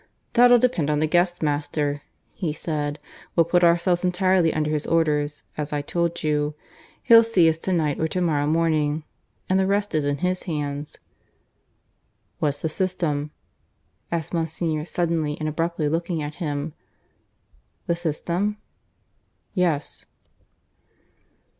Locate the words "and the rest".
9.47-9.93